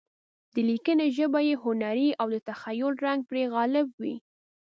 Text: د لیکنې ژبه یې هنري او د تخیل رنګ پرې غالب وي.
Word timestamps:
د 0.53 0.55
لیکنې 0.69 1.07
ژبه 1.17 1.39
یې 1.47 1.55
هنري 1.63 2.09
او 2.21 2.27
د 2.35 2.37
تخیل 2.49 2.93
رنګ 3.05 3.19
پرې 3.29 3.43
غالب 3.53 3.87
وي. 4.01 4.15